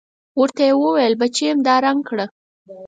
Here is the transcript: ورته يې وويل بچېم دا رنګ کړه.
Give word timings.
ورته 0.39 0.61
يې 0.67 0.73
وويل 0.81 1.13
بچېم 1.21 1.57
دا 1.67 1.75
رنګ 1.85 1.99
کړه. 2.09 2.25